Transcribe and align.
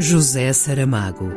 José 0.00 0.52
Saramago. 0.52 1.32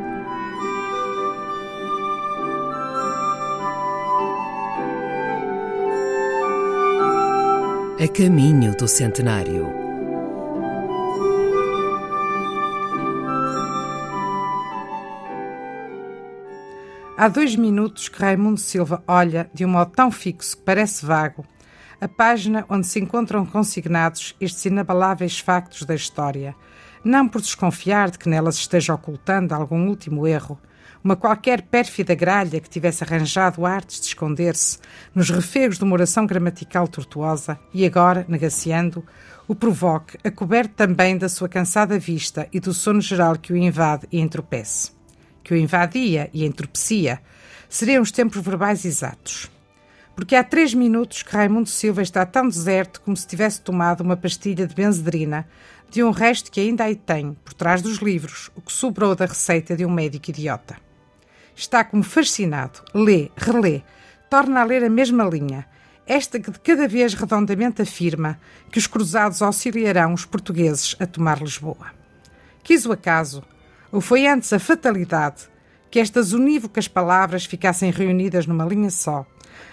A 7.98 8.08
caminho 8.08 8.76
do 8.76 8.86
centenário. 8.86 9.66
Há 17.18 17.26
dois 17.26 17.56
minutos 17.56 18.08
que 18.08 18.20
Raimundo 18.22 18.60
Silva 18.60 19.02
olha, 19.08 19.50
de 19.52 19.64
um 19.64 19.68
modo 19.70 19.90
tão 19.90 20.12
fixo 20.12 20.56
que 20.56 20.62
parece 20.62 21.04
vago, 21.04 21.44
a 22.02 22.08
página 22.08 22.66
onde 22.68 22.84
se 22.88 22.98
encontram 22.98 23.46
consignados 23.46 24.34
estes 24.40 24.64
inabaláveis 24.64 25.38
factos 25.38 25.84
da 25.84 25.94
história, 25.94 26.52
não 27.04 27.28
por 27.28 27.40
desconfiar 27.40 28.10
de 28.10 28.18
que 28.18 28.28
nelas 28.28 28.56
esteja 28.56 28.92
ocultando 28.92 29.54
algum 29.54 29.86
último 29.86 30.26
erro, 30.26 30.58
uma 31.04 31.14
qualquer 31.14 31.62
pérfida 31.62 32.12
gralha 32.12 32.60
que 32.60 32.68
tivesse 32.68 33.04
arranjado 33.04 33.64
artes 33.64 34.00
de 34.00 34.08
esconder-se 34.08 34.78
nos 35.14 35.30
refegos 35.30 35.78
de 35.78 35.84
uma 35.84 35.92
oração 35.92 36.26
gramatical 36.26 36.88
tortuosa 36.88 37.56
e 37.72 37.86
agora, 37.86 38.26
negaciando, 38.28 39.04
o 39.46 39.54
provoque, 39.54 40.18
a 40.24 40.30
coberto 40.30 40.74
também 40.74 41.16
da 41.16 41.28
sua 41.28 41.48
cansada 41.48 42.00
vista 42.00 42.48
e 42.52 42.58
do 42.58 42.74
sono 42.74 43.00
geral 43.00 43.36
que 43.36 43.52
o 43.52 43.56
invade 43.56 44.08
e 44.10 44.18
entropece. 44.18 44.90
Que 45.44 45.54
o 45.54 45.56
invadia 45.56 46.28
e 46.32 46.44
entropecia 46.44 47.20
seriam 47.68 48.02
os 48.02 48.10
tempos 48.10 48.42
verbais 48.42 48.84
exatos 48.84 49.52
porque 50.14 50.36
há 50.36 50.44
três 50.44 50.74
minutos 50.74 51.22
que 51.22 51.34
Raimundo 51.34 51.68
Silva 51.68 52.02
está 52.02 52.24
tão 52.26 52.48
deserto 52.48 53.00
como 53.00 53.16
se 53.16 53.26
tivesse 53.26 53.60
tomado 53.60 54.02
uma 54.02 54.16
pastilha 54.16 54.66
de 54.66 54.74
benzedrina 54.74 55.46
de 55.90 56.02
um 56.02 56.10
resto 56.10 56.50
que 56.50 56.60
ainda 56.60 56.84
aí 56.84 56.96
tem, 56.96 57.36
por 57.44 57.52
trás 57.52 57.82
dos 57.82 57.98
livros, 57.98 58.50
o 58.54 58.62
que 58.62 58.72
sobrou 58.72 59.14
da 59.14 59.26
receita 59.26 59.76
de 59.76 59.84
um 59.84 59.90
médico 59.90 60.30
idiota. 60.30 60.76
Está 61.54 61.84
como 61.84 62.02
fascinado, 62.02 62.80
lê, 62.94 63.30
relê, 63.36 63.82
torna 64.30 64.62
a 64.62 64.64
ler 64.64 64.82
a 64.84 64.88
mesma 64.88 65.24
linha, 65.24 65.66
esta 66.06 66.40
que 66.40 66.50
de 66.50 66.58
cada 66.60 66.88
vez 66.88 67.12
redondamente 67.12 67.82
afirma 67.82 68.40
que 68.70 68.78
os 68.78 68.86
cruzados 68.86 69.42
auxiliarão 69.42 70.14
os 70.14 70.24
portugueses 70.24 70.96
a 70.98 71.06
tomar 71.06 71.42
Lisboa. 71.42 71.92
Quis 72.62 72.86
o 72.86 72.92
acaso, 72.92 73.42
ou 73.90 74.00
foi 74.00 74.26
antes 74.26 74.50
a 74.52 74.58
fatalidade, 74.58 75.51
que 75.92 76.00
estas 76.00 76.32
unívocas 76.32 76.88
palavras 76.88 77.44
ficassem 77.44 77.90
reunidas 77.90 78.46
numa 78.46 78.64
linha 78.64 78.88
só, 78.88 79.26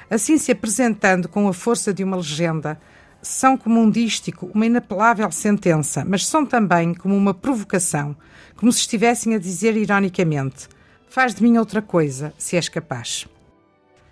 assim 0.10 0.38
se 0.38 0.52
apresentando 0.52 1.30
com 1.30 1.48
a 1.48 1.54
força 1.54 1.94
de 1.94 2.04
uma 2.04 2.18
legenda, 2.18 2.78
são 3.22 3.56
como 3.56 3.80
um 3.80 3.90
dístico, 3.90 4.52
uma 4.54 4.66
inapelável 4.66 5.32
sentença, 5.32 6.04
mas 6.06 6.28
são 6.28 6.46
também 6.46 6.94
como 6.94 7.16
uma 7.16 7.34
provocação, 7.34 8.18
como 8.58 8.70
se 8.70 8.82
estivessem 8.82 9.34
a 9.34 9.40
dizer 9.40 9.78
ironicamente: 9.78 10.68
Faz 11.08 11.34
de 11.34 11.42
mim 11.42 11.58
outra 11.58 11.82
coisa, 11.82 12.34
se 12.38 12.58
és 12.58 12.68
capaz. 12.68 13.26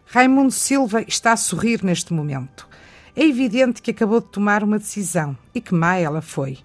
Raimundo 0.05 0.52
Silva 0.52 1.02
está 1.02 1.33
a 1.33 1.38
sorrir 1.38 1.83
neste 1.83 2.13
momento. 2.13 2.69
É 3.17 3.25
evidente 3.25 3.81
que 3.81 3.91
acabou 3.91 4.22
de 4.22 4.28
tomar 4.28 4.63
uma 4.63 4.80
decisão, 4.80 5.38
e 5.53 5.59
que 5.59 5.75
má 5.75 5.97
ela 5.97 6.22
foi. 6.22 6.59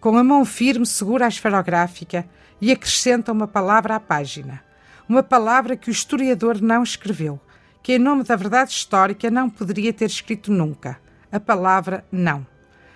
Com 0.00 0.18
a 0.18 0.24
mão 0.24 0.44
firme 0.44 0.84
segura 0.84 1.26
a 1.26 1.28
esferográfica 1.28 2.28
e 2.60 2.72
acrescenta 2.72 3.30
uma 3.30 3.46
palavra 3.46 3.94
à 3.94 4.00
página. 4.00 4.66
Uma 5.08 5.22
palavra 5.22 5.74
que 5.74 5.88
o 5.88 5.90
historiador 5.90 6.60
não 6.60 6.82
escreveu, 6.82 7.40
que 7.82 7.94
em 7.94 7.98
nome 7.98 8.24
da 8.24 8.36
verdade 8.36 8.72
histórica 8.72 9.30
não 9.30 9.48
poderia 9.48 9.90
ter 9.90 10.04
escrito 10.04 10.52
nunca. 10.52 11.00
A 11.32 11.40
palavra 11.40 12.04
não. 12.12 12.46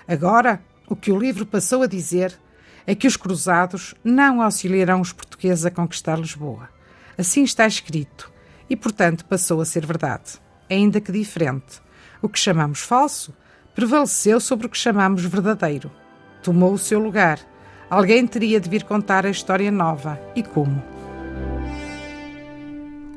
Agora, 0.07 0.63
o 0.87 0.95
que 0.95 1.11
o 1.11 1.19
livro 1.19 1.47
passou 1.47 1.83
a 1.83 1.87
dizer 1.87 2.39
é 2.87 2.95
que 2.95 3.07
os 3.07 3.17
cruzados 3.17 3.95
não 4.05 4.43
auxiliarão 4.43 5.01
os 5.01 5.11
portugueses 5.11 5.65
a 5.65 5.71
conquistar 5.71 6.19
Lisboa. 6.19 6.69
Assim 7.17 7.45
está 7.45 7.67
escrito 7.67 8.31
e, 8.69 8.77
portanto, 8.77 9.25
passou 9.25 9.63
a 9.63 9.65
ser 9.65 9.87
verdade, 9.87 10.39
ainda 10.71 11.01
que 11.01 11.13
diferente. 11.13 11.81
O 12.21 12.29
que 12.29 12.39
chamamos 12.39 12.81
falso 12.81 13.35
prevaleceu 13.75 14.39
sobre 14.39 14.67
o 14.67 14.71
que 14.71 14.77
chamamos 14.77 15.25
verdadeiro. 15.25 15.91
Tomou 16.43 16.75
o 16.75 16.79
seu 16.79 16.99
lugar. 16.99 17.39
Alguém 17.89 18.27
teria 18.27 18.61
de 18.61 18.69
vir 18.69 18.85
contar 18.85 19.25
a 19.25 19.31
história 19.31 19.71
nova. 19.71 20.21
E 20.37 20.43
como? 20.43 20.92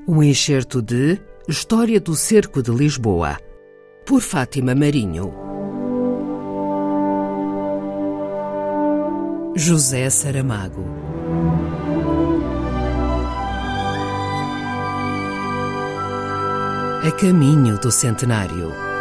Um 0.07 0.21
enxerto 0.21 0.83
de 0.83 1.19
História 1.47 1.99
do 1.99 2.15
Cerco 2.15 2.61
de 2.61 2.69
Lisboa, 2.69 3.39
por 4.05 4.21
Fátima 4.21 4.75
Marinho. 4.75 5.33
José 9.57 10.07
Saramago. 10.11 10.85
A 17.03 17.11
caminho 17.11 17.79
do 17.79 17.91
centenário. 17.91 18.94